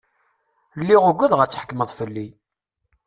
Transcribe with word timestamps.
Lliɣ 0.79 1.03
ugadeɣ 1.09 1.39
ad 1.41 1.49
tḥekkmeḍ 1.51 1.89
fell-i! 1.99 2.27